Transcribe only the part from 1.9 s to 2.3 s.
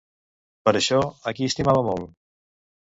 molt?